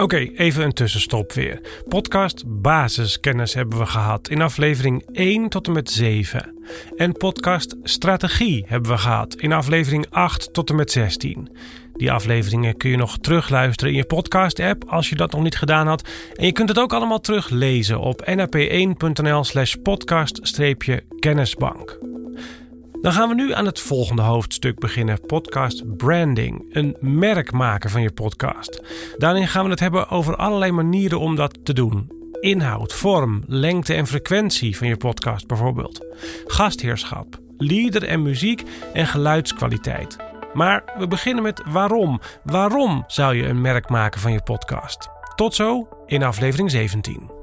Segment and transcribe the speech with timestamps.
[0.00, 1.60] Oké, even een tussenstop weer.
[1.88, 6.54] Podcast basiskennis hebben we gehad in aflevering 1 tot en met 7.
[6.96, 11.56] En podcast strategie hebben we gehad in aflevering 8 tot en met 16.
[11.92, 15.86] Die afleveringen kun je nog terugluisteren in je podcast-app als je dat nog niet gedaan
[15.86, 16.08] had.
[16.34, 22.09] En je kunt het ook allemaal teruglezen op nap1.nl/slash podcast-kennisbank.
[23.00, 26.66] Dan gaan we nu aan het volgende hoofdstuk beginnen: podcast branding.
[26.70, 28.82] Een merk maken van je podcast.
[29.16, 32.10] Daarin gaan we het hebben over allerlei manieren om dat te doen.
[32.40, 36.06] Inhoud, vorm, lengte en frequentie van je podcast bijvoorbeeld.
[36.46, 40.16] Gastheerschap, lieder en muziek en geluidskwaliteit.
[40.54, 42.20] Maar we beginnen met waarom.
[42.44, 45.08] Waarom zou je een merk maken van je podcast?
[45.34, 47.39] Tot zo in aflevering 17.